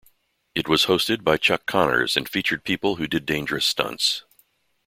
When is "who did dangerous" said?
2.95-3.67